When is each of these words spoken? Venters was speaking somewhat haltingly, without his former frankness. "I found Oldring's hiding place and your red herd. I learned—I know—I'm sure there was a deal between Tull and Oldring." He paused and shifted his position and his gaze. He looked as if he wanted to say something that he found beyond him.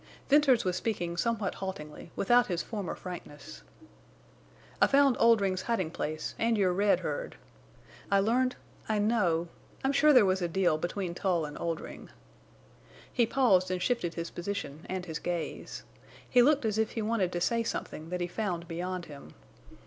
Venters 0.29 0.65
was 0.65 0.75
speaking 0.75 1.15
somewhat 1.15 1.53
haltingly, 1.53 2.09
without 2.15 2.47
his 2.47 2.63
former 2.63 2.95
frankness. 2.95 3.61
"I 4.81 4.87
found 4.87 5.15
Oldring's 5.19 5.61
hiding 5.61 5.91
place 5.91 6.33
and 6.39 6.57
your 6.57 6.73
red 6.73 7.01
herd. 7.01 7.35
I 8.09 8.19
learned—I 8.19 8.97
know—I'm 8.97 9.91
sure 9.91 10.11
there 10.11 10.25
was 10.25 10.41
a 10.41 10.47
deal 10.47 10.79
between 10.79 11.13
Tull 11.13 11.45
and 11.45 11.55
Oldring." 11.55 12.09
He 13.13 13.27
paused 13.27 13.69
and 13.69 13.79
shifted 13.79 14.15
his 14.15 14.31
position 14.31 14.87
and 14.89 15.05
his 15.05 15.19
gaze. 15.19 15.83
He 16.27 16.41
looked 16.41 16.65
as 16.65 16.79
if 16.79 16.93
he 16.93 17.03
wanted 17.03 17.31
to 17.33 17.39
say 17.39 17.61
something 17.61 18.09
that 18.09 18.21
he 18.21 18.25
found 18.27 18.67
beyond 18.67 19.05
him. 19.05 19.35